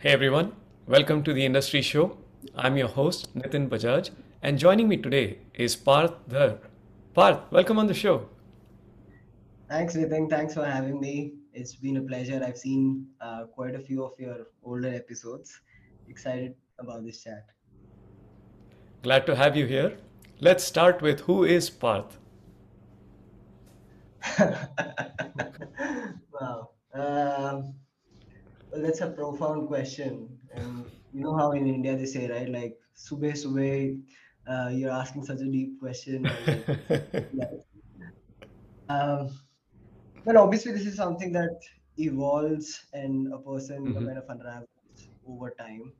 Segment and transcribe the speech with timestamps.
[0.00, 0.52] Hey everyone,
[0.86, 2.18] welcome to the Industry Show.
[2.54, 4.10] I'm your host, Nitin Bajaj,
[4.42, 6.58] and joining me today is Paarth Dhar.
[7.14, 8.28] Paarth, welcome on the show.
[9.68, 10.30] Thanks, Nitin.
[10.30, 11.32] Thanks for having me.
[11.52, 12.40] It's been a pleasure.
[12.46, 15.60] I've seen uh, quite a few of your older episodes.
[16.08, 17.46] Excited about this chat.
[19.02, 19.98] Glad to have you here.
[20.38, 22.18] Let's start with who is Paarth?
[26.40, 26.70] Wow.
[26.94, 27.74] Um,
[28.82, 30.38] that's a profound question.
[30.52, 32.48] And you know how in India they say, right?
[32.48, 34.00] Like, subhe subhe,
[34.46, 36.36] uh, you're asking such a deep question.
[37.32, 37.64] Like.
[38.88, 39.38] Um,
[40.24, 41.60] well, obviously, this is something that
[41.98, 44.68] evolves and a person, Mhm, kind of unravels
[45.26, 45.94] over time.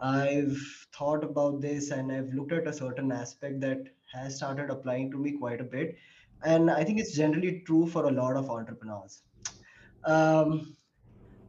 [0.00, 0.58] I've
[0.96, 5.18] thought about this and I've looked at a certain aspect that has started applying to
[5.18, 5.96] me quite a bit.
[6.42, 9.22] And I think it's generally true for a lot of entrepreneurs.
[10.04, 10.76] Um,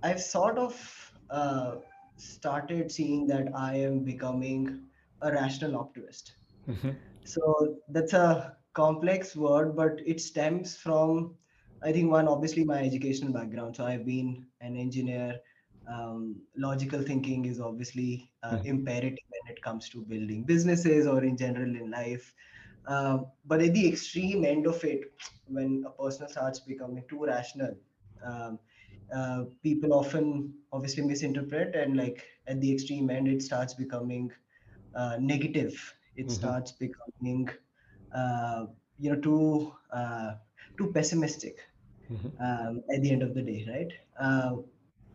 [0.04, 1.78] I've sort of uh,
[2.18, 4.88] started seeing that I am becoming
[5.22, 6.36] a rational optimist.
[6.67, 11.38] mhm, So that's a complex word, but it stems from,
[11.81, 13.75] I think, one, obviously my educational background.
[13.75, 15.40] So I've been an engineer.
[15.88, 21.23] Um, logical thinking is obviously uh, mhm, imperative when it comes to building businesses or
[21.23, 22.34] in general in life.
[22.86, 25.02] Um, but at the extreme end of it,
[25.47, 27.75] when a person starts becoming too rational,
[28.23, 28.59] um,
[29.14, 34.31] uh, people often obviously misinterpret, and like at the extreme end, it starts becoming
[34.95, 35.95] uh, negative.
[36.16, 37.50] It mhm, starts becoming,
[38.14, 40.36] uh, you know, too uh,
[40.78, 41.59] too pessimistic
[42.09, 42.31] mhm.
[42.40, 43.92] um, at the end of the day, right?
[44.20, 44.58] Uh,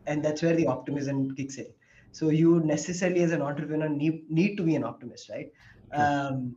[0.07, 1.73] and that's where the optimism kicks in.
[2.13, 5.51] So you necessarily, as an entrepreneur, need need to be an optimist, right?
[5.93, 6.57] Um,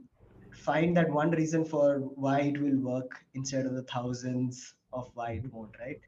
[0.52, 5.31] find that one reason for why it will work instead of the thousands of why
[5.34, 6.00] it Mhm, won't, right?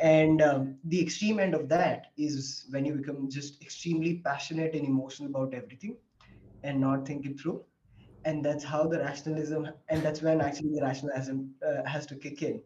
[0.00, 4.84] And um, the extreme end of that is when you become just extremely passionate and
[4.84, 5.96] emotional about everything
[6.64, 7.62] and not think it through.
[8.24, 12.42] And that's how the rationalism and that's when actually the rationalism uh, has to kick
[12.42, 12.60] in.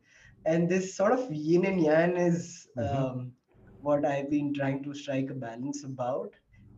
[0.47, 2.97] And this sort of yin and yang is mhm.
[2.97, 3.33] um,
[3.81, 6.33] what i've been trying to strike a balance about.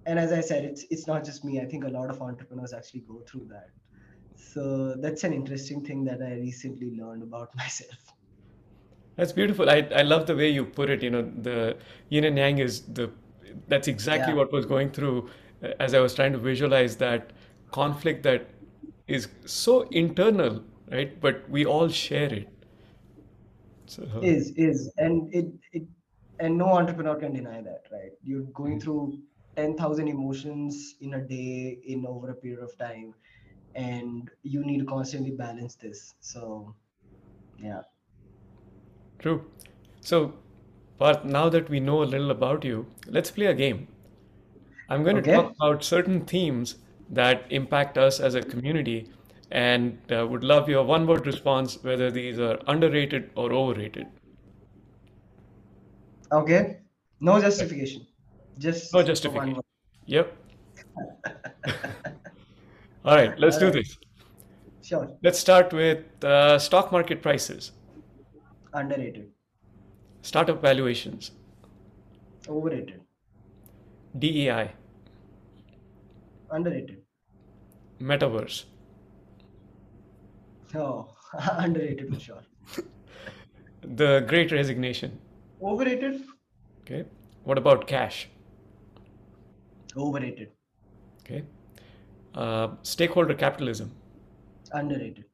[0.07, 1.61] And as i said it's it's not just me.
[1.61, 3.69] I think a lot of entrepreneurs actually go through that.
[4.35, 8.15] So that's an interesting thing that i recently learned about myself
[9.17, 9.69] That's beautiful.
[9.69, 11.03] I, I love the way you put it.
[11.03, 11.77] You know, the
[12.09, 13.11] yin and yang is the,
[13.69, 15.29] that's exactly yeah what was going through
[15.63, 17.33] uh, as I was trying to visualize that
[17.71, 18.49] conflict that
[19.07, 21.21] is so internal, right?
[21.21, 22.49] But we all share it.
[23.87, 25.83] So, is is and it it
[26.39, 28.83] and no entrepreneur can deny that right you're going mhm.
[28.83, 29.19] through
[29.57, 33.15] 10000 emotions in a day in over a period of time
[33.75, 36.75] and you need to constantly balance this so
[37.59, 37.83] yeah
[39.21, 39.45] True.
[40.01, 40.35] So,
[40.99, 43.89] Paarth, now that we know a little about you, let's play a game.
[44.89, 46.77] I'm going to talk about certain themes
[47.11, 49.11] that impact us as a community
[49.51, 54.09] and uh, would love your one word response whether these are underrated or overrated.
[56.33, 56.79] okay
[57.21, 57.43] no Right.
[57.43, 58.07] justification
[58.93, 59.55] No just one justification.
[59.57, 59.65] word
[60.07, 60.37] Yep.
[63.05, 63.97] All right, let's all do right this.
[64.83, 67.73] sure Let's start with uh, stock market prices,
[68.73, 69.31] underrated
[70.23, 71.33] startup valuations,
[72.49, 73.01] overrated
[74.19, 74.73] DEI,
[76.51, 77.03] underrated
[78.01, 78.65] metaverse,
[80.75, 81.09] oh
[81.59, 82.43] underrated for sure
[83.83, 85.19] the great resignation.
[85.63, 86.23] overrated
[86.83, 87.05] Okay.
[87.45, 88.29] What about cash?
[89.97, 90.51] overrated
[91.23, 91.43] Okay.
[92.35, 93.91] Uh, stakeholder capitalism.
[94.73, 95.25] underrated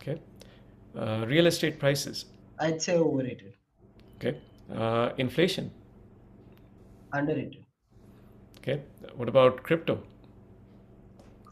[0.00, 0.20] Okay.
[0.96, 2.26] Uh, real estate prices.
[2.58, 3.56] I'd say overrated
[4.16, 4.40] Okay.
[4.70, 5.70] Uh, inflation.
[7.12, 7.66] underrated
[8.58, 8.82] Okay.
[9.14, 10.02] What about crypto?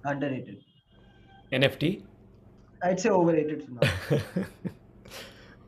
[0.04, 0.64] underrated
[1.50, 2.04] NFT?
[2.82, 3.90] i'd say overrated for now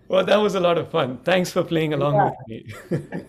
[0.09, 1.19] Well, that was a lot of fun.
[1.19, 2.65] Thanks for playing along yeah with me.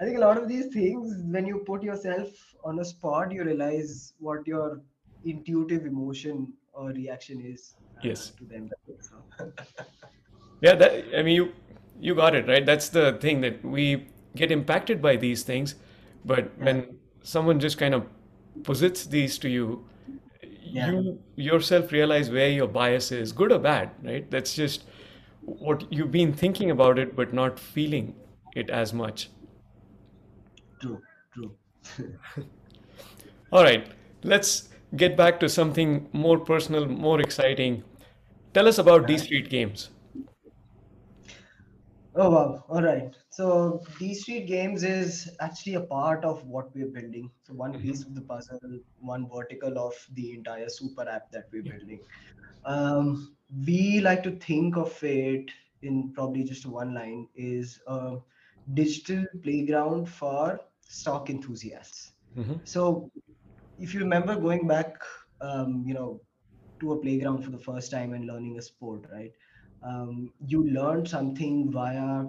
[0.00, 2.28] I think a lot of these things, when you put yourself
[2.64, 4.82] on a spot, you realize what your
[5.24, 8.32] intuitive emotion or reaction is uh, Yes.
[8.38, 8.70] to them.
[10.60, 11.52] Yeah, that I mean you
[11.98, 12.64] you got it, right?
[12.64, 15.74] That's the thing that we get impacted by these things,
[16.24, 18.06] but when someone just kind of
[18.64, 19.84] posits these to you,
[20.62, 24.30] yeah, you yourself realize where your bias is, good or bad, right?
[24.30, 24.84] That's just
[25.42, 28.14] what you've been thinking about it, but not feeling
[28.54, 29.30] it as much.
[30.80, 31.02] true,
[31.32, 31.56] true.
[33.52, 33.86] All right,
[34.22, 37.84] let's get back to something more personal, more exciting.
[38.54, 39.90] Tell us about D Street Games.
[42.14, 42.64] Oh wow!
[42.68, 43.14] All right.
[43.30, 47.30] So D Street Games is actually a part of what we're building.
[47.42, 48.58] So one hmm piece of the puzzle,
[48.98, 51.72] one vertical of the entire super app that we're Yeah.
[51.72, 52.00] building.
[52.64, 53.36] Um,
[53.66, 55.50] we like to think of it
[55.82, 58.18] in probably just one line is a
[58.74, 62.12] digital playground for stock enthusiasts.
[62.36, 63.10] hmm So
[63.78, 64.96] if you remember going back,
[65.40, 66.20] um, you know,
[66.80, 69.32] to a playground for the first time and learning a sport, right?
[69.82, 72.26] Um, you learn something via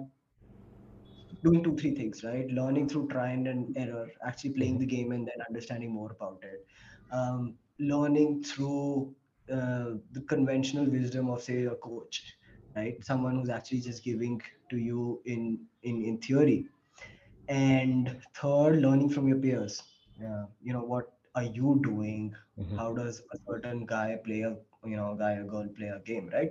[1.42, 2.48] doing two three things right?
[2.50, 6.66] Learning through trial and error actually playing the game and then understanding more about it.
[7.10, 9.16] Um, learning through
[9.50, 12.36] uh, the conventional wisdom of say a coach
[12.76, 13.02] right?
[13.04, 14.40] Someone who's actually just giving
[14.70, 16.68] to you in in in theory.
[17.48, 19.82] And third learning from your peers.
[20.20, 22.34] Yeah you know what are you doing?
[22.56, 26.00] Hmm how does a certain guy play a you know guy or girl play a
[26.00, 26.50] game right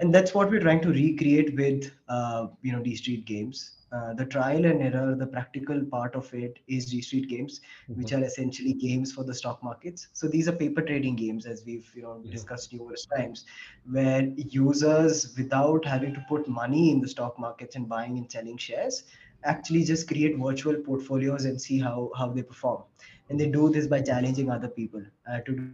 [0.00, 3.72] and that's what we're trying to recreate with uh, you know D Street games.
[3.92, 7.94] Uh, the trial and error, the practical part of it is D Street games, hmm
[7.94, 10.08] which are essentially games for the stock markets.
[10.12, 13.44] So these are paper trading games, as we've you know hmm discussed numerous times,
[13.90, 18.56] where users, without having to put money in the stock markets and buying and selling
[18.58, 19.04] shares,
[19.44, 22.82] actually just create virtual portfolios and see how how they perform.
[23.28, 25.64] And they do this by challenging other people uh, to do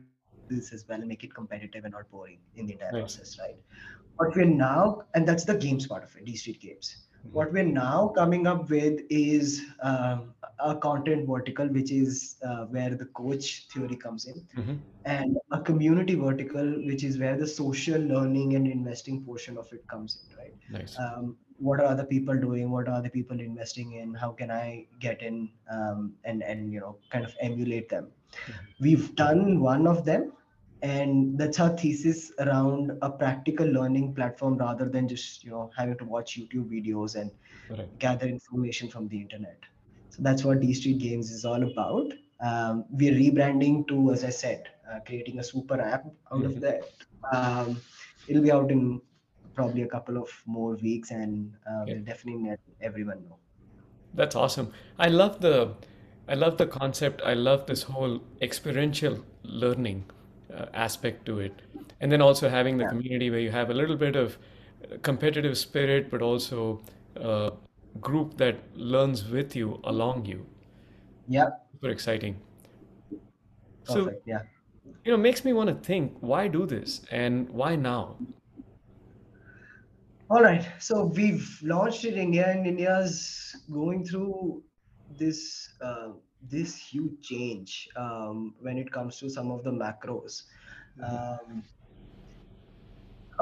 [0.49, 3.57] this as well and make it competitive and not boring in the entire process, right?
[4.17, 6.97] what we're now and that's the games part of it d street games.
[7.33, 12.65] What hmm we're now coming up with is um, a content vertical which is uh,
[12.67, 17.47] where the coach theory comes in hmm and a community vertical which is where the
[17.47, 20.55] social learning and investing portion of it comes in right?
[20.69, 20.97] Nice.
[20.99, 22.71] um, what are other people doing?
[22.71, 24.15] What are other people investing in?
[24.15, 28.09] How can i get in um, and and you know kind of emulate them
[28.81, 30.33] we've done one of them
[30.83, 35.99] and that's our thesis around a practical learning platform rather than just you know having
[35.99, 37.31] to watch youtube videos and
[37.69, 37.91] Right.
[37.99, 39.61] gather information from the internet
[40.11, 44.31] so that's what d street games is all about um, we're rebranding to as i
[44.31, 46.93] said uh, creating a super app out of hmm that
[47.33, 47.83] um,
[48.27, 49.01] it'll be out in
[49.55, 51.95] probably a couple of more weeks and uh, Yeah.
[51.95, 53.39] we'll definitely let everyone know
[54.15, 54.73] That's awesome.
[54.99, 55.75] I love the
[56.29, 57.23] I love the concept.
[57.25, 60.05] I love this whole experiential learning
[60.55, 61.63] uh, aspect to it.
[62.01, 64.99] And then also having the yeah community where you have a little bit of uh,
[65.03, 66.81] competitive spirit, but also
[67.17, 67.53] a
[68.01, 70.47] group that learns with you, along you.
[71.29, 72.41] yeah Super exciting.
[73.85, 74.43] So, yeah
[75.05, 78.17] you know, makes me want to think, why do this and why now?
[80.31, 80.69] All right.
[80.79, 84.63] So we've launched it in India, and India's going through
[85.19, 86.11] this uh,
[86.43, 90.43] this huge change um, when it comes to some of the macros.
[90.97, 91.65] Mhm, Um,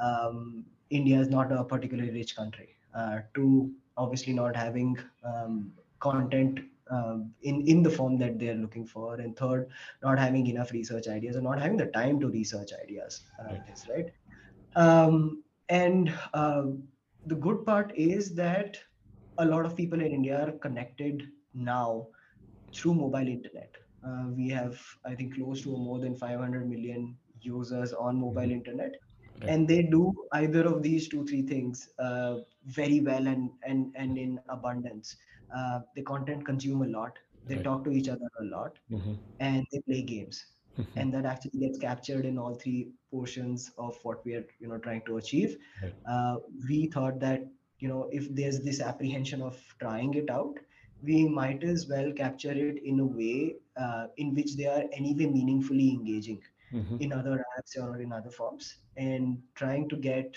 [0.00, 2.76] Um, India is not a particularly rich country.
[2.94, 6.60] Uh, two, obviously not having um, content
[6.90, 9.68] um, in in the form that they're looking for, and third,
[10.02, 13.62] not having enough research ideas or not having the time to research ideas Right.
[13.88, 14.10] right?
[14.74, 16.84] Um, and um
[17.26, 18.76] the good part is that
[19.38, 21.22] a lot of people in India are connected
[21.54, 22.08] now
[22.74, 23.74] through mobile internet.
[24.04, 28.56] Uh, we have, I think, close to more than 500 million users on mobile mhm,
[28.58, 28.94] internet,
[29.42, 29.54] Right.
[29.54, 34.18] and they do either of these two, three things uh, very well and and and
[34.18, 35.10] in abundance.
[35.48, 37.18] Uh, they content consume a lot.
[37.46, 37.68] They Right.
[37.68, 40.44] talk to each other a lot mhm, and they play games
[40.76, 44.68] mhm, and that actually gets captured in all three portions of what we are you
[44.68, 45.94] know trying to achieve Right.
[46.10, 46.36] uh,
[46.68, 47.42] we thought that
[47.78, 50.56] you know if there's this apprehension of trying it out
[51.02, 55.26] we might as well capture it in a way uh, in which they are anyway
[55.26, 56.40] meaningfully engaging
[56.72, 60.36] mhm, in other apps or in other forms and trying to get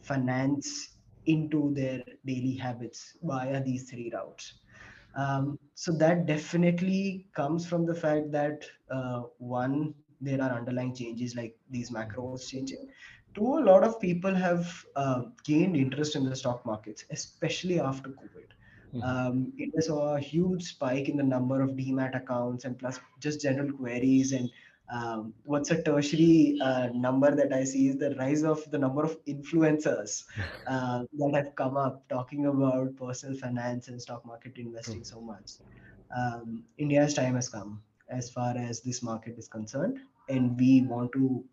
[0.00, 4.60] finance into their daily habits via these three routes
[5.14, 11.36] um, so that definitely comes from the fact that uh, one, there are underlying changes
[11.36, 12.88] like these macros changing.
[13.34, 18.10] Two, a lot of people have uh, gained interest in the stock markets, especially after
[18.10, 18.46] COVID.
[18.92, 23.00] mhm, Um, it saw a huge spike in the number of demat accounts and plus
[23.20, 24.48] just general queries and
[24.92, 29.02] um, what's a tertiary uh, number that I see is the rise of the number
[29.04, 30.24] of influencers
[30.66, 35.52] uh, that have come up talking about personal finance and stock market investing so much.
[36.16, 40.00] Um, India's time has come as far as this market is concerned.
[40.28, 41.44] and we want to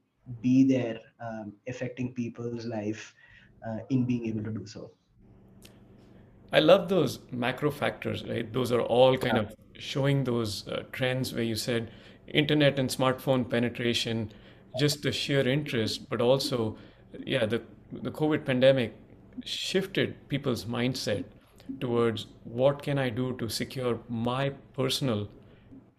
[0.42, 3.14] be there um, affecting people's life
[3.68, 4.92] uh, in being able to do so
[6.52, 8.52] I love those macro factors, right?
[8.52, 11.92] Those are all kind yeah of showing those uh, trends where you said
[12.28, 14.32] internet and smartphone penetration,
[14.76, 16.78] just the sheer interest, but also,
[17.26, 18.96] yeah, the the COVID pandemic
[19.44, 21.26] shifted people's mindset
[21.80, 25.30] towards what can I do to secure my personal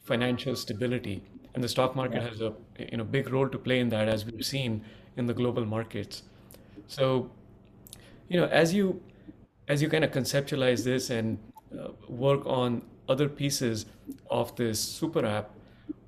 [0.01, 1.23] financial stability.
[1.55, 4.09] And the stock market yeah has a you know big role to play in that,
[4.09, 4.85] as we've seen
[5.17, 6.23] in the global markets.
[6.87, 7.31] So
[8.29, 9.03] you know, as you
[9.73, 11.39] as you kind of conceptualize this and
[11.79, 13.87] uh, work on other pieces
[14.31, 15.51] of this super app,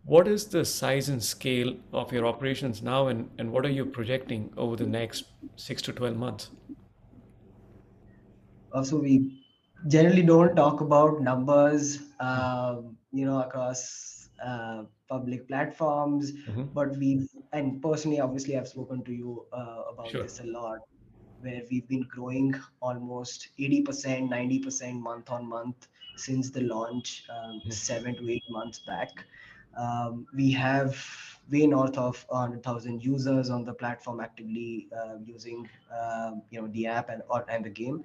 [0.04, 3.86] what is the size and scale of your operations now, and, and what are you
[3.86, 5.24] projecting over the next
[5.56, 6.50] six to 12 months?
[8.72, 9.42] also we
[9.88, 17.28] generally don't talk about numbers um, you know across uh, public platforms hmm but we've
[17.52, 20.22] and personally obviously i've spoken to you uh, about Sure.
[20.22, 20.78] this a lot
[21.44, 27.72] where we've been growing almost 80% 90% month on month since the launch um, Mhm.
[27.72, 29.24] seven to eight months back
[29.76, 30.96] um, we have
[31.50, 35.68] way north of 100000 users on the platform actively uh, using
[36.00, 38.02] um, you know the app and, or, and the game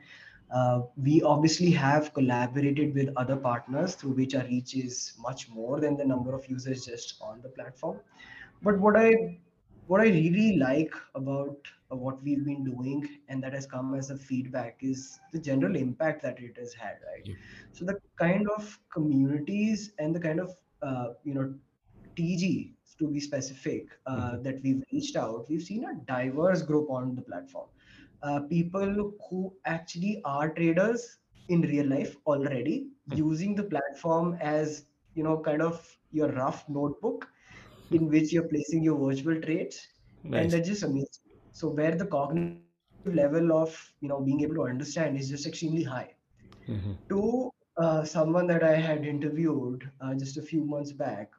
[0.54, 5.80] uh, we obviously have collaborated with other partners through which our reach is much more
[5.80, 7.98] than the number of users just on the platform.
[8.62, 9.12] But what I
[9.88, 14.10] what I really like about uh, what we've been doing and that has come as
[14.10, 17.26] a feedback is the general impact that it has had, right?
[17.26, 17.38] Yep.
[17.72, 21.54] So the kind of communities and the kind of uh, you know
[22.16, 24.44] TG to be specific uh, Mhm.
[24.44, 27.68] that we've reached out, we've seen a diverse group on the platform.
[28.22, 31.18] Uh, people who actually are traders
[31.50, 37.28] in real life already using the platform as you know kind of your rough notebook
[37.92, 39.88] in which you're placing your virtual trades
[40.36, 40.54] and Nice.
[40.54, 41.29] that's just amazing
[41.60, 45.94] so where the cognitive level of you know being able to understand is just extremely
[45.94, 46.26] high.
[46.68, 51.30] Hmm to uh, someone that I had interviewed uh, just a few months back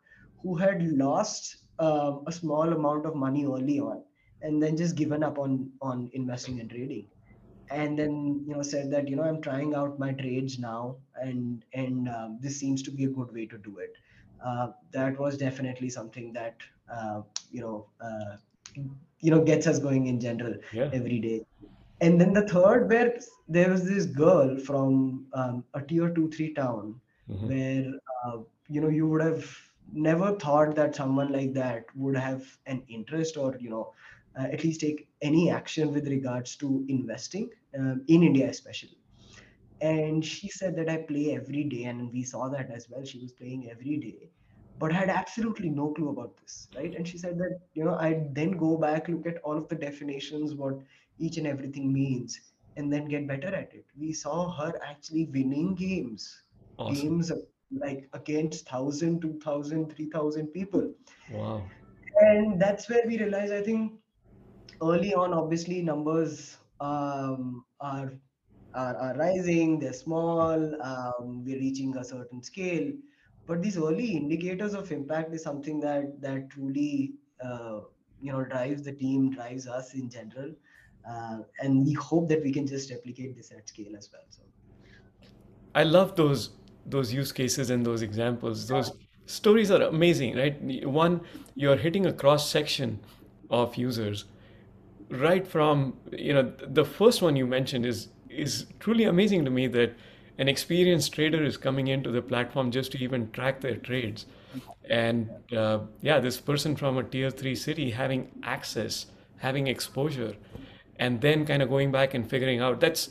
[0.42, 4.02] who had lost um, a small amount of money early on
[4.42, 7.06] and then just given up on on investing and trading.
[7.70, 11.64] And then you know said that you know i'm trying out my trades now and
[11.74, 13.94] and um, this seems to be a good way to do it.
[14.44, 16.56] Uh, that was definitely something that
[16.92, 18.36] uh, you know uh,
[19.20, 20.92] you know gets us going in general Yeah.
[20.92, 21.40] every day.
[22.00, 23.14] And then the third where
[23.48, 26.94] there was this girl from um, a tier 2 3 town
[27.28, 27.84] hmm where
[28.26, 29.44] uh, you know you would have
[29.92, 33.88] never thought that someone like that would have an interest or you know
[34.38, 37.48] uh, at least take any action with regards to investing
[37.78, 38.98] um, in india especially.
[39.80, 43.04] And she said that i play every day and we saw that as well.
[43.04, 44.30] She was playing every day
[44.80, 48.34] but had absolutely no clue about this right and she said that you know I'd
[48.34, 50.78] then go back look at all of the definitions what
[51.18, 52.40] each and everything means
[52.76, 56.28] and then get better at it we saw her actually winning games
[56.78, 56.96] Awesome.
[56.96, 57.32] games
[57.84, 60.92] like against 1000 2000 3000 people
[61.30, 61.62] Wow.
[62.20, 63.92] and that's where we realized i think
[64.82, 68.12] early on obviously numbers um, are
[68.74, 72.92] are, are rising, they're small, um, we're reaching a certain scale.
[73.50, 77.14] But these early indicators of impact is something that that truly
[77.44, 77.80] uh,
[78.20, 80.54] you know drives the team, drives us in general,
[81.12, 84.28] uh, and we hope that we can just replicate this at scale as well.
[84.30, 84.44] So
[85.74, 86.50] I love those
[86.86, 88.68] those use cases and those examples.
[88.68, 88.92] Those
[89.26, 90.86] stories are amazing, right?
[90.86, 91.20] One,
[91.56, 93.00] you're hitting a cross section
[93.50, 94.26] of users
[95.10, 99.66] right from you know the first one you mentioned is is truly amazing to me
[99.66, 99.92] that
[100.40, 104.26] an experienced trader is coming into the platform just to even track their trades.
[104.88, 109.06] And uh, yeah this person from a tier 3 city having access
[109.36, 110.34] having exposure
[110.96, 113.10] and then kind of going back and figuring out that's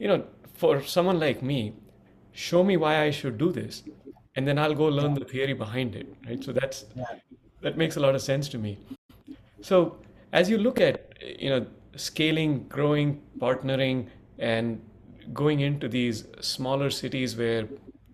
[0.00, 1.60] you know for someone like me
[2.32, 3.84] show me why i should do this
[4.34, 6.42] and then i'll go learn the theory behind it right?
[6.42, 6.86] So that's
[7.62, 8.78] that makes a lot of sense to me.
[9.60, 9.98] So
[10.32, 14.08] as you look at, you know, scaling, growing, partnering,
[14.38, 14.80] and
[15.32, 17.68] going into these smaller cities where,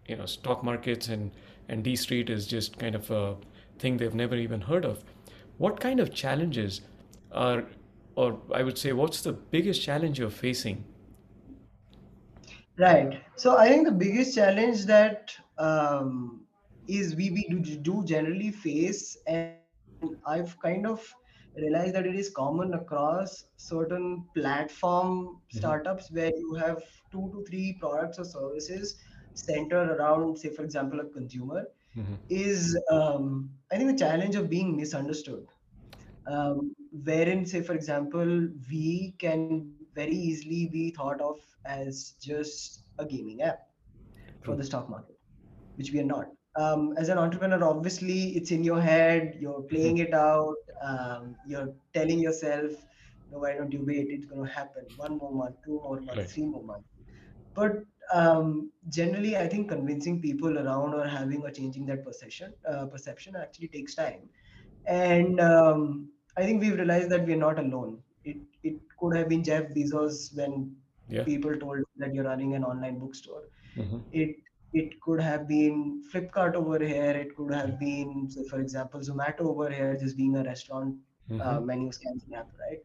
[0.07, 1.31] you know, stock markets and
[1.69, 3.37] and D Street is just kind of a
[3.79, 5.05] thing they've never even heard of.
[5.59, 6.83] What kind of challenges
[7.33, 7.65] are,
[8.15, 10.85] or I would say, what's the biggest challenge you're facing?
[12.79, 13.23] right.
[13.37, 16.43] So I think the biggest challenge that um,
[16.89, 19.55] is we we do, do generally face, and
[20.27, 21.15] I've kind of
[21.57, 26.83] realized that it is common across certain platform hmm startups where you have
[27.13, 28.97] two to three products or services
[29.35, 31.65] centered around, say, for example, a consumer.
[31.95, 35.47] hmm is um, I think the challenge of being misunderstood.
[36.27, 41.21] Um, wherein, say, for example, we can very easily be thought of
[41.65, 43.59] as just a gaming app
[44.43, 45.17] for the stock market,
[45.77, 46.27] which we are not.
[46.57, 51.75] Um, as an entrepreneur, obviously, it's in your head, you're playing it out, um, you're
[51.95, 52.73] telling yourself,
[53.31, 54.07] no, why don't you wait?
[54.11, 54.85] It's going to happen.
[54.97, 56.33] One more month, two more months, Right.
[56.33, 56.89] three more months
[57.55, 57.73] but
[58.15, 63.35] um, generally i think convincing people around or having or changing that perception uh, perception
[63.37, 64.29] actually takes time
[64.87, 69.43] and um, i think we've realized that we're not alone it it could have been
[69.45, 70.75] jeff bezos when
[71.09, 71.27] Yeah.
[71.27, 73.43] people told that you're running an online bookstore
[73.75, 74.37] hmm it
[74.83, 77.13] it could have been Flipkart over here.
[77.25, 80.97] It could have been, say, for example, Zomato over here, just being a restaurant
[81.41, 82.81] uh, hmm menu scanning app, right?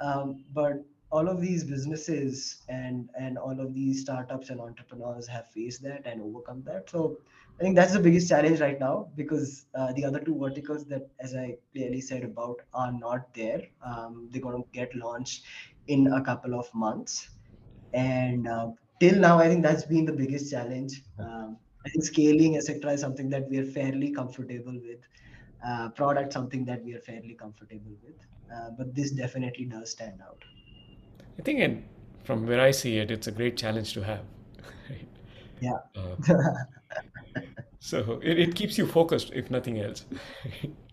[0.00, 0.74] Um, but
[1.10, 6.06] all of these businesses and and all of these startups and entrepreneurs have faced that
[6.06, 6.90] and overcome that.
[6.90, 7.18] So
[7.60, 11.10] I think that's the biggest challenge right now because uh, the other two verticals that,
[11.20, 13.62] as I clearly said about, are not there.
[13.84, 15.44] Um, they're going to get launched
[15.86, 17.28] in a couple of months
[17.92, 18.68] and uh,
[19.00, 23.00] till now i think that's been the biggest challenge um, i think scaling etc is
[23.00, 25.00] something that we are fairly comfortable with
[25.66, 30.20] uh, product something that we are fairly comfortable with uh, but this definitely does stand
[30.22, 30.44] out
[31.40, 31.84] I think, and
[32.24, 34.20] from where I see it, it's a great challenge to have.
[34.90, 35.08] Right.
[35.60, 36.44] yeah Uh,
[37.80, 40.04] so it, it keeps you focused, if nothing else.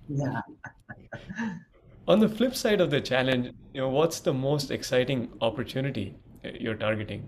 [0.08, 0.42] yeah
[2.08, 6.52] On the flip side of the challenge, you know, what's the most exciting opportunity uh,
[6.58, 7.28] you're targeting?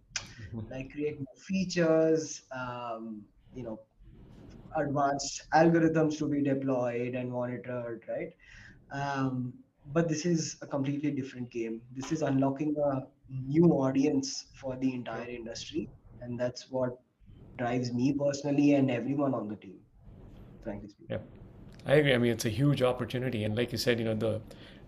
[0.70, 3.80] like create more features um, you know
[4.78, 8.34] advanced algorithms to be deployed and monitored right?
[8.92, 9.54] Um,
[9.94, 11.82] but this is a completely different game.
[11.96, 15.90] This is unlocking a new audience for the entire industry
[16.22, 17.00] and that's what
[17.58, 19.80] drives me personally and everyone on the team
[20.64, 21.20] frankly Yeah.
[21.86, 22.14] I agree.
[22.14, 24.42] I mean, it's a huge opportunity, and like you said, you know, the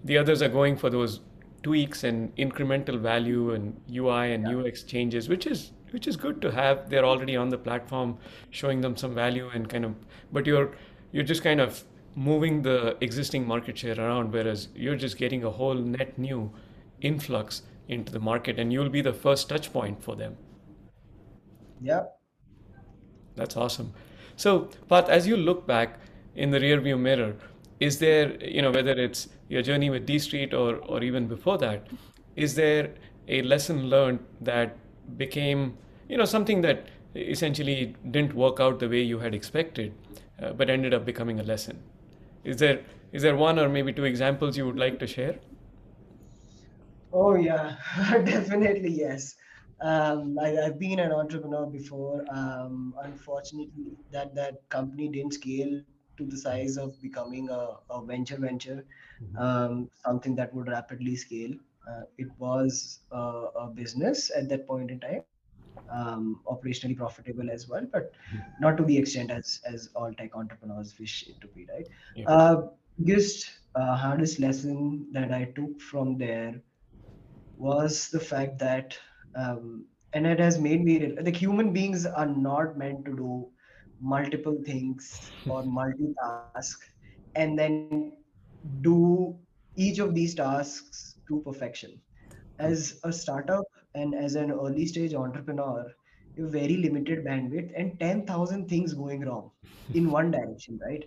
[0.04, 1.22] the others are going for those
[1.68, 6.42] tweaks and incremental value and UI and Yeah, UX changes, which is which is good
[6.42, 6.90] to have.
[6.90, 8.18] They're already on the platform,
[8.50, 9.96] showing them some value and kind of,
[10.32, 10.72] but you're
[11.12, 11.84] you're just kind of
[12.16, 16.52] moving the existing market share around, whereas you're just getting a whole net new
[17.02, 20.38] influx into the market, and you'll be the first touch point for them.
[21.82, 22.04] yeah.
[23.36, 23.94] That's awesome.
[24.36, 26.00] So, Paarth, as you look back
[26.36, 27.36] in the rearview mirror,
[27.80, 31.58] is there, you know, whether it's your journey with D Street or, or even before
[31.60, 31.88] that,
[32.36, 32.94] is there
[33.28, 34.78] a lesson learned that
[35.18, 35.78] became,
[36.10, 39.94] you know, something that essentially didn't work out the way you had expected,
[40.42, 41.82] uh, but ended up becoming a lesson?
[42.44, 42.82] Is there
[43.12, 45.40] is there one or maybe two examples you would like to share?
[47.12, 47.76] Oh yeah,
[48.26, 49.36] definitely yes.
[49.82, 52.26] Um, I, I've been an entrepreneur before.
[52.32, 55.82] Um, unfortunately, that that company didn't scale
[56.18, 58.86] to the size of becoming a, a venture venture,
[59.38, 61.52] um, something that would rapidly scale.
[61.90, 65.24] Uh, it was a, a business at that point in time,
[65.92, 67.76] um, operationally profitable as well, but
[68.34, 71.86] not to the extent as as all tech entrepreneurs wish it to be, right?
[72.16, 72.26] Yeah.
[72.26, 72.56] Uh,
[72.98, 76.56] biggest uh, hardest lesson that I took from there
[77.58, 78.98] was the fact that
[79.36, 83.46] um, and it has made me like human beings are not meant to do
[84.02, 86.76] multiple things or multitask
[87.36, 87.86] and then
[88.82, 89.38] do
[89.76, 92.02] each of these tasks to perfection.
[92.60, 95.86] As a startup and as an early stage entrepreneur
[96.36, 99.52] you have very limited bandwidth and 10000 things going wrong
[99.94, 101.04] in one direction right?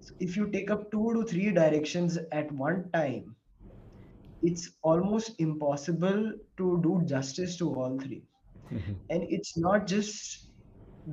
[0.00, 3.36] So if you take up two to three directions at one time
[4.42, 8.22] it's almost impossible to do justice to all three.
[8.72, 8.96] Mhm.
[9.14, 10.50] and it's not just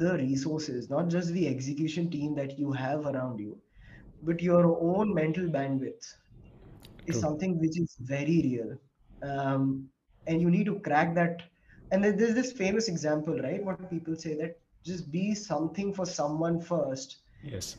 [0.03, 3.53] the resources not just the execution team that you have around you
[4.21, 6.05] but your own mental bandwidth
[7.07, 7.21] is True.
[7.21, 8.71] something which is very real
[9.29, 9.87] um,
[10.27, 11.41] and you need to crack that
[11.91, 16.05] and then there's this famous example right what people say that just be something for
[16.05, 17.77] someone first Yes.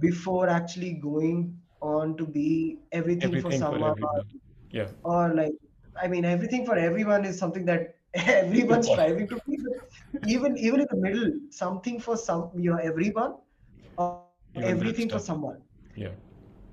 [0.00, 4.22] before actually going on to be everything for Everything for someone or.
[4.70, 4.88] Yeah.
[5.04, 5.52] or like
[6.02, 9.56] i mean everything for everyone is something that everyone's striving to be
[10.24, 13.34] even even in the middle something for some you know everyone
[13.96, 14.21] or
[14.56, 15.58] Even everything for someone
[15.96, 16.14] Yeah.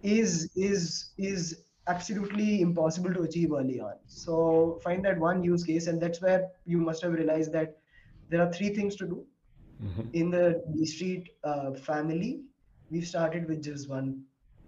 [0.04, 3.96] is is is absolutely impossible to achieve early on.
[4.08, 7.78] So find that one use case and that's where you must have realized that
[8.30, 9.26] there are three things to do.
[9.82, 12.42] Hmm in the D Street uh, family
[12.92, 14.24] we've started with just one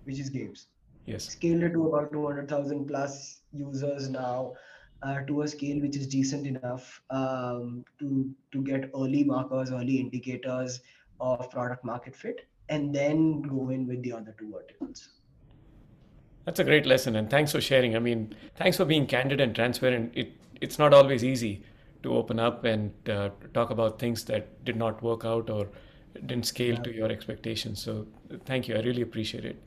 [0.06, 0.68] which is games.
[1.06, 1.28] Yes.
[1.34, 4.54] scaled it to about 200,000 plus users now
[5.04, 9.98] uh, to a scale which is decent enough um, to to get early markers early
[10.06, 10.80] indicators
[11.20, 12.42] of product market fit
[12.72, 15.10] and then go in with the other two verticals
[16.46, 17.96] That's a great lesson, and thanks for sharing.
[17.96, 18.22] I mean,
[18.60, 20.16] thanks for being candid and transparent.
[20.22, 20.32] It
[20.68, 21.52] it's not always easy
[22.06, 25.68] to open up and uh, talk about things that did not work out or
[26.32, 27.84] didn't scale yeah to your expectations.
[27.88, 28.08] So,
[28.52, 28.76] thank you.
[28.80, 29.62] I really appreciate it.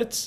[0.00, 0.20] Let's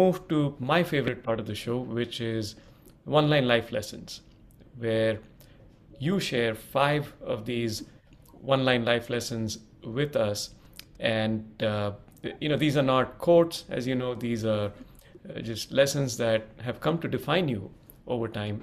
[0.00, 2.56] move to my favorite part of the show, which is
[3.04, 4.20] one-line life lessons,
[4.86, 5.18] where
[5.98, 7.84] you share five of these
[8.54, 10.50] one-line life lessons with us,
[11.00, 11.92] and uh,
[12.40, 14.72] you know these are not quotes, as you know, these are
[15.34, 17.70] uh, just lessons that have come to define you
[18.06, 18.62] over time,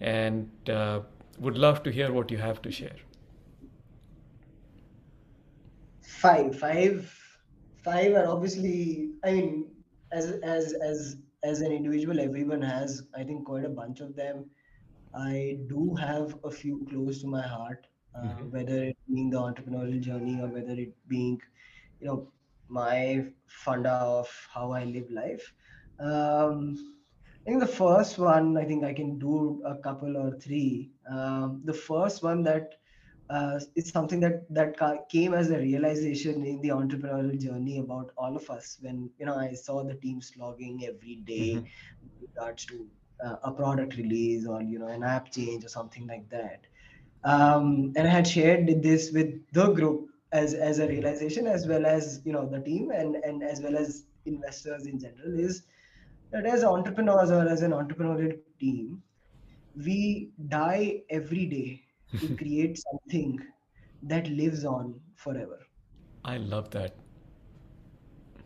[0.00, 1.00] and uh,
[1.38, 2.96] would love to hear what you have to share.
[6.22, 6.58] five.
[6.58, 7.18] Five.
[7.82, 9.66] Five are obviously i mean
[10.12, 14.44] as as as as an individual everyone has i think quite a bunch of them.
[15.14, 19.38] I do have a few close to my heart uh, hmm whether it being the
[19.38, 21.40] entrepreneurial journey or whether it being
[22.00, 22.28] you know
[22.68, 25.52] my funda of how i live life
[26.00, 26.76] um
[27.46, 30.92] I think the first one, I think I can do a couple or three.
[31.10, 32.74] Um, the first one that
[33.30, 34.76] uh, it's something that that
[35.10, 39.34] came as a realization in the entrepreneurial journey about all of us when you know
[39.36, 41.66] I saw the team slogging every day hmm
[42.02, 42.86] with regards to
[43.24, 46.66] uh, a product release or you know an app change or something like that.
[47.24, 51.84] Um, and I had shared this with the group as as a realization as well
[51.86, 55.64] as you know the team and and as well as investors in general is
[56.32, 59.02] that as entrepreneurs or as an entrepreneurial team
[59.84, 61.82] we die every day
[62.18, 63.38] to create something
[64.02, 65.58] that lives on forever
[66.24, 67.01] I love that.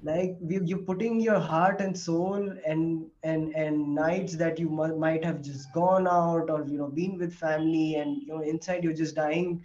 [0.07, 5.25] Like you, you're putting your heart and soul and and and nights that you might
[5.25, 8.92] have just gone out or you know been with family and you know inside you're
[9.03, 9.64] just dying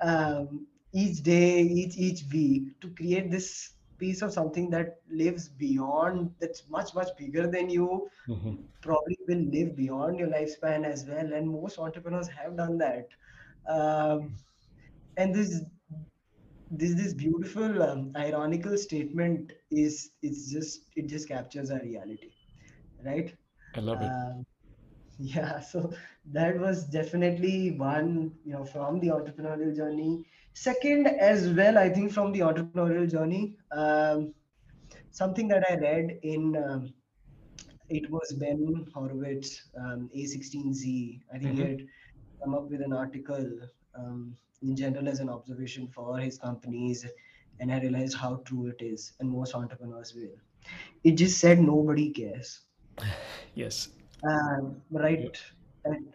[0.00, 6.34] um, each day each each week to create this piece of something that lives beyond
[6.40, 11.32] that's much much bigger than you hmm probably will live beyond your lifespan as well.
[11.32, 13.08] And most entrepreneurs have done that.
[13.66, 14.34] Um,
[15.16, 15.62] and this
[16.78, 22.30] this this beautiful um, ironical statement is it's just it just captures our reality
[23.04, 23.34] right
[23.74, 24.14] I love it.
[24.14, 24.44] um,
[25.18, 25.90] yeah so
[26.32, 32.12] that was definitely one you know from the entrepreneurial journey second as well i think
[32.12, 34.32] from the entrepreneurial journey um,
[35.10, 36.92] something that i read in um,
[37.88, 41.20] it was Ben Horowitz, um, A16Z.
[41.32, 41.82] I think he hmm had
[42.42, 43.46] come up with an article
[43.96, 47.06] um, in general as an observation for his companies,
[47.60, 50.36] and I realized how true it is, and most entrepreneurs will.
[51.04, 52.62] It just said nobody cares,
[53.54, 53.88] Yes.
[54.28, 55.36] um, right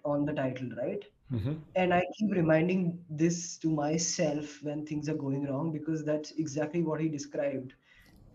[0.06, 1.04] on the title, right?
[1.32, 6.32] hmm And I keep reminding this to myself when things are going wrong because that's
[6.32, 7.74] exactly what he described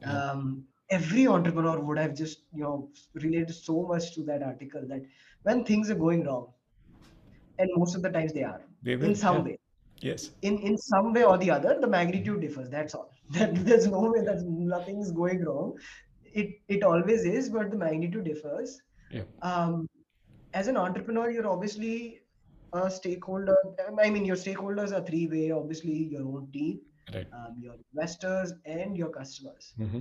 [0.01, 0.21] Yeah.
[0.33, 5.03] um, every entrepreneur would have just you know related so much to that article that
[5.45, 6.53] when things are going wrong
[7.59, 9.15] and most of the times they are They in will.
[9.15, 9.45] some Yeah.
[9.45, 9.59] way
[10.07, 10.31] Yes.
[10.43, 13.11] in in some way or the other the magnitude differs that's all.
[13.37, 15.77] That there's no way that nothing is going wrong.
[16.43, 18.81] It it always is but the magnitude differs.
[19.11, 19.23] Yeah.
[19.43, 19.89] um,
[20.61, 21.93] as an entrepreneur you're obviously
[22.81, 23.57] a stakeholder
[24.05, 26.81] i mean your stakeholders are three way obviously your own team
[27.15, 27.27] Right.
[27.39, 29.73] um, your investors and your customers.
[29.77, 30.01] Hmm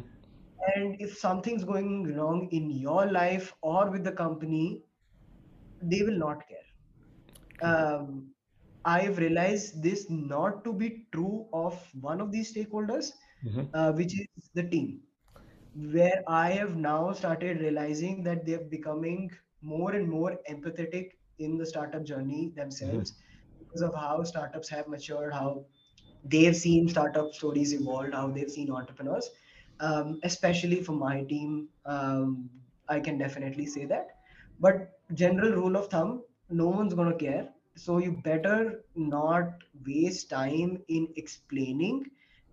[0.76, 4.82] and if something's going wrong in your life or with the company
[5.82, 6.68] they will not care.
[7.70, 8.33] Um,
[8.86, 13.12] i've realized this not to be true of one of these stakeholders
[13.44, 15.02] hmm uh, which is the team
[15.96, 19.30] where i have now started realizing that they're becoming
[19.62, 23.14] more and more empathetic in the startup journey themselves
[23.60, 25.66] because of how startups have matured how
[26.24, 29.30] they've seen startup stories evolve, how they've seen entrepreneurs
[29.80, 31.70] um, especially for my team.
[31.86, 32.50] Um,
[32.88, 34.08] I can definitely say that.
[34.60, 37.54] But general rule of thumb, no one's gonna care.
[37.76, 42.06] So you better not waste time in explaining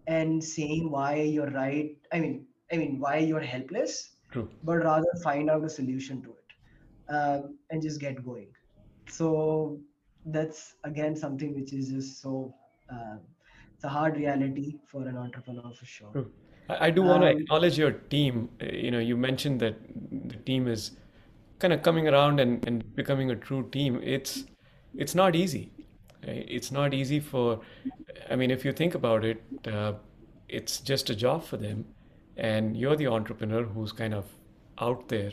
[0.07, 1.97] and saying why you're right.
[2.13, 4.49] I mean, I mean why you're helpless, True.
[4.63, 8.49] but rather find out a solution to it um, and just get going.
[9.09, 9.81] So
[10.27, 12.55] that's again something which is just so
[12.93, 13.17] uh,
[13.75, 16.13] it's a hard reality for an entrepreneur for sure.
[16.13, 16.31] True.
[16.69, 18.49] I, do want to Um, acknowledge your team.
[18.63, 19.77] Uh, You know, you mentioned that
[20.31, 20.97] the team is
[21.59, 24.01] kind of coming around and, and becoming a true team.
[24.03, 24.45] It's
[24.97, 25.71] it's not easy.
[26.27, 26.47] right?
[26.49, 27.61] It's not easy for,
[28.31, 29.95] I mean, if you think about it, uh,
[30.49, 31.85] it's just a job for them,
[32.37, 34.27] and you're the entrepreneur who's kind of
[34.79, 35.33] out there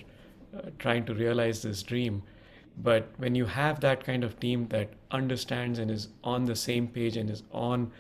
[0.56, 2.24] uh, trying to realize this dream.
[2.78, 6.88] But when you have that kind of team that understands and is on the same
[6.88, 7.92] page and is on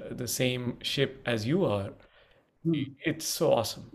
[0.00, 1.92] uh, the same ship as you are,
[2.64, 2.82] hmm.
[3.04, 3.90] it's so awesome.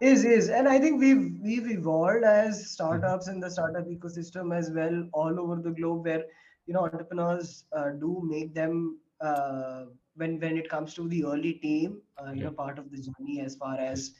[0.00, 3.12] Is is, and I think we've we've evolved as Mhm.
[3.12, 6.24] startups in the startup ecosystem as well, all over the globe, where
[6.66, 9.84] you know entrepreneurs uh, do make them uh,
[10.16, 12.98] when when it comes to the early team, uh, you Yeah, know, part of the
[13.08, 14.12] journey as far as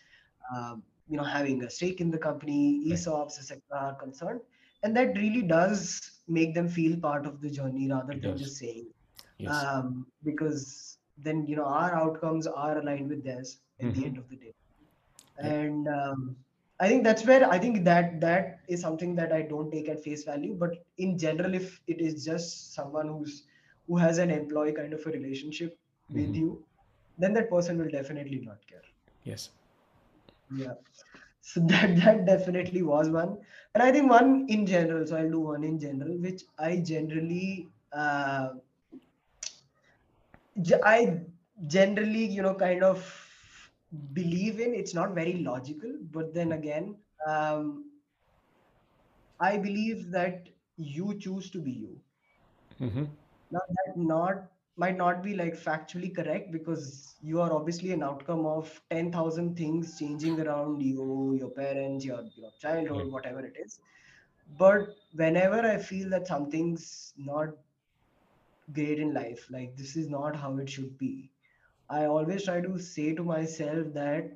[0.55, 2.83] um, you know having a stake in the company.
[2.91, 3.61] ESOPs, etc.
[3.89, 4.41] are concerned,
[4.83, 8.45] and that really does make them feel part of the journey rather It than does.
[8.45, 8.87] just saying,
[9.39, 9.67] Yes.
[9.67, 14.19] um, because then you know our outcomes are aligned with theirs at the hmm end
[14.19, 14.55] of the day.
[15.39, 16.37] And um,
[16.81, 20.03] i think that's where i think that that is something that i don't take at
[20.03, 23.45] face value but in general if it is just someone who's
[23.89, 25.79] who has an employee kind of a relationship
[26.13, 26.65] with hmm you
[27.19, 28.83] then that person will definitely not care.
[29.25, 29.51] Yes.
[30.51, 30.75] yeah.
[31.41, 33.39] So that that definitely was one.
[33.75, 37.69] And i think one in general so i'll do one in general which i generally
[37.93, 38.49] uh,
[40.85, 41.21] I
[41.67, 42.99] generally, you know, kind of
[44.13, 44.75] believe in.
[44.75, 46.97] It's not very logical, but then again,
[47.27, 47.85] um,
[49.41, 52.01] I believe that you choose to be you.
[52.79, 53.05] hmm
[53.51, 58.47] Now that not might not be like factually correct because you are obviously an outcome
[58.47, 63.11] of 10,000 things changing around you, your parents, your, your childhood, Right.
[63.11, 63.81] whatever it is.
[64.59, 67.49] But whenever I feel that something's not
[68.73, 71.31] great in life, like this is not how it should be,
[71.91, 74.31] I always try to say to myself that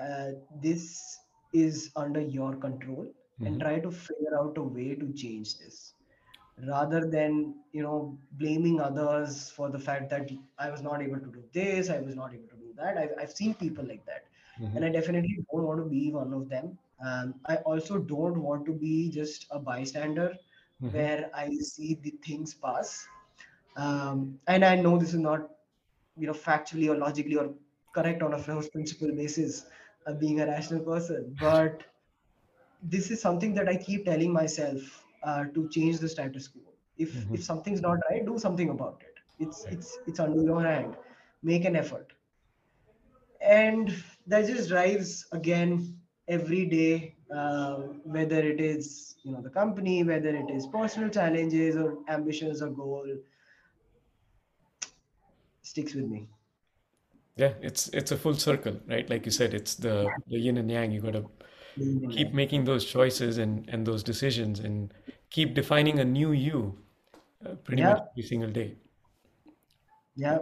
[0.00, 0.30] uh,
[0.62, 1.18] this
[1.52, 3.06] is under your control
[3.44, 5.94] and hmm try to figure out a way to change this.
[6.68, 11.30] Rather than you know blaming others for the fact that I was not able to
[11.32, 12.96] do this, I was not able to do that.
[12.98, 14.22] I've, I've seen people like that,
[14.58, 16.78] hmm and I definitely don't want to be one of them.
[17.04, 20.34] Um, I also don't want to be just a bystander
[20.80, 23.06] hmm where I see the things pass.
[23.76, 25.48] Um, and I know this is not
[26.16, 27.54] you know factually or logically or
[27.94, 29.66] correct on a first principle basis
[30.06, 31.36] uh, being a rational person.
[31.38, 31.84] But
[32.82, 36.62] this is something that i keep telling myself uh, to change the status quo.
[36.96, 39.14] If hmm if something's not right do something about it.
[39.38, 39.76] It's Right.
[39.76, 40.96] it's it's under your hand.
[41.42, 42.12] Make an effort.
[43.40, 43.90] And
[44.26, 50.34] that just drives again every day uh, whether it is you know the company whether
[50.34, 53.06] it is personal challenges or ambitions or goal
[55.64, 56.28] sticks with me
[57.36, 59.08] Yeah, it's it's a full circle, right?
[59.12, 59.94] Like you said, it's the
[60.32, 60.92] the yin and yang.
[60.92, 61.24] You got to
[62.16, 64.94] keep making those choices and and those decisions and
[65.30, 66.78] keep defining a new you
[67.44, 68.68] uh, pretty much every single day.
[70.14, 70.38] yeah.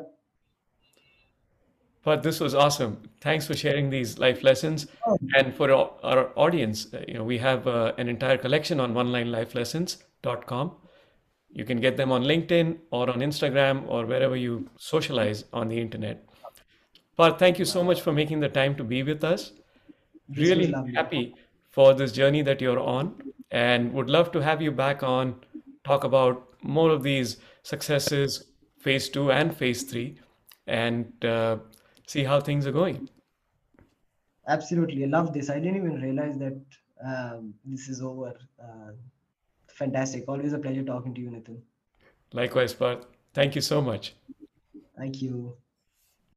[2.05, 3.09] But this was awesome.
[3.21, 4.87] Thanks for sharing these life lessons.
[5.07, 8.81] Oh, And for our, our audience, uh, you know, we have uh, an entire collection
[8.81, 10.73] on onelifelessons.com.
[11.53, 15.79] You can get them on LinkedIn or on Instagram or wherever you socialize on the
[15.79, 16.25] internet.
[17.17, 19.53] But thank you so much for making the time to be with us.
[20.35, 21.35] Really happy
[21.71, 25.37] for this journey that you're on and would love to have you back on,
[25.85, 28.45] talk about more of these successes,
[28.79, 30.19] phase two and phase three,
[30.67, 31.59] and uh,
[32.07, 33.09] see how things are going.
[34.49, 35.05] Absolutely.
[35.05, 35.51] I love this.
[35.51, 36.61] I didn't even realize that
[37.05, 38.35] um, this is over.
[38.61, 38.93] Uh,
[39.73, 40.25] fantastic.
[40.29, 41.61] Always a pleasure talking to you, Nitin.
[42.33, 43.07] Likewise, Paarth.
[43.35, 44.15] Thank you so much.
[44.97, 45.57] Thank you.